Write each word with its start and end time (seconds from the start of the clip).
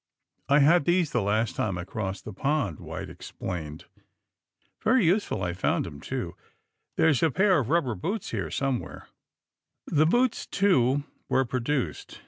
I 0.49 0.61
had 0.61 0.85
these 0.85 1.11
the 1.11 1.21
last 1.21 1.55
time 1.55 1.77
I 1.77 1.83
crossed 1.83 2.25
the 2.25 2.33
pond," 2.33 2.79
White 2.79 3.07
explained. 3.07 3.85
'^Very 4.83 5.03
useful 5.03 5.43
I 5.43 5.53
found 5.53 5.85
'em, 5.85 5.99
too. 6.01 6.35
There's 6.95 7.21
a 7.21 7.29
pair 7.29 7.59
of 7.59 7.69
rubber 7.69 7.93
boots 7.93 8.31
here 8.31 8.49
somewhere. 8.49 9.09
''U 9.91 9.91
THE 9.91 9.91
SUBMAEINE 9.91 9.91
BOYS 9.91 9.91
V 9.91 9.95
The 9.99 10.05
boots, 10.07 10.45
too, 10.47 11.03
^ere 11.29 11.47
produced. 11.47 12.19